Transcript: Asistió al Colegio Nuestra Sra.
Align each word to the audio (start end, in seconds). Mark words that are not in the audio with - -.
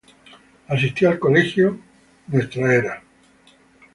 Asistió 0.67 1.11
al 1.11 1.19
Colegio 1.19 1.77
Nuestra 2.25 2.71
Sra. 2.73 3.03